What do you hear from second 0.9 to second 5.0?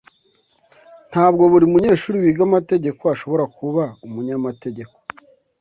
Ntabwo buri munyeshuri wiga amategeko ashobora kuba umunyamategeko.